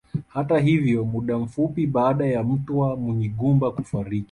Hata 0.27 0.59
hivyo 0.59 1.05
muda 1.05 1.37
mfupi 1.37 1.87
baada 1.87 2.25
ya 2.25 2.43
Mtwa 2.43 2.95
Munyigumba 2.97 3.71
kufariki 3.71 4.19